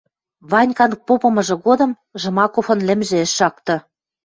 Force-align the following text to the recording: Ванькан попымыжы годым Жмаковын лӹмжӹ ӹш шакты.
Ванькан 0.51 0.91
попымыжы 1.05 1.55
годым 1.65 1.91
Жмаковын 2.21 2.79
лӹмжӹ 2.87 3.17
ӹш 3.25 3.31
шакты. 3.37 3.75